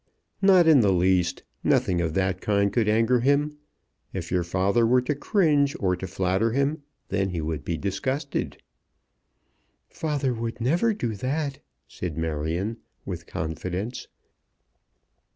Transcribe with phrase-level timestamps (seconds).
[0.41, 1.43] "Not in the least.
[1.63, 3.59] Nothing of that kind could anger him.
[4.13, 8.57] If your father were to cringe or to flatter him then he would be disgusted."
[9.91, 14.07] "Father would never do that," said Marion, with confidence.